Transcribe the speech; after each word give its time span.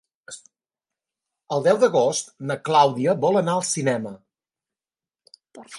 El 1.57 1.61
deu 1.67 1.79
d'agost 1.83 2.33
na 2.51 2.59
Clàudia 2.69 3.17
vol 3.27 3.41
anar 3.43 3.57
al 3.59 3.65
cinema. 3.77 4.15